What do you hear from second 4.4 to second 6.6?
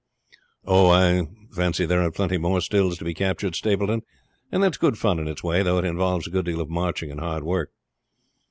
and that's good fun in its way, though it involves a good deal